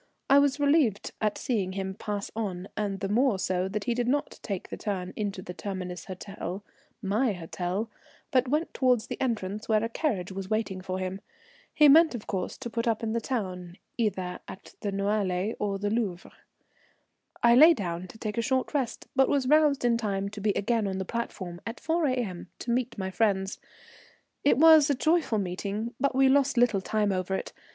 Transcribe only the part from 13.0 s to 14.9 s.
in the town, either at